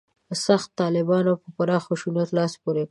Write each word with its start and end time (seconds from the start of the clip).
«سخت 0.45 0.69
طالبانو» 0.81 1.33
په 1.41 1.49
پراخ 1.55 1.83
خشونت 1.89 2.29
لاس 2.37 2.53
پورې 2.63 2.77
کوي. 2.77 2.79